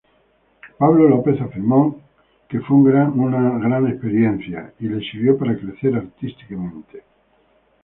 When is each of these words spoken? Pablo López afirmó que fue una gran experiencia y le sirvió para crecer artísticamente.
Pablo 0.79 1.07
López 1.07 1.39
afirmó 1.41 2.01
que 2.49 2.59
fue 2.61 2.75
una 2.75 3.59
gran 3.59 3.85
experiencia 3.87 4.73
y 4.79 4.87
le 4.89 4.99
sirvió 5.11 5.37
para 5.37 5.55
crecer 5.55 5.93
artísticamente. 5.93 7.03